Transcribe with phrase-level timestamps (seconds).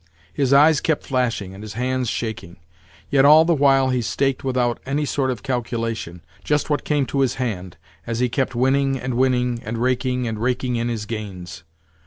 [0.33, 2.57] His eyes kept flashing, and his hands shaking;
[3.11, 7.35] yet all the while he staked without any sort of calculation—just what came to his
[7.35, 7.77] hand,
[8.07, 11.63] as he kept winning and winning, and raking and raking in his gains.